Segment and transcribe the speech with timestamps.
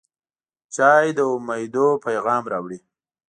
[0.75, 2.79] چای د امیدونو پیغام راوړي.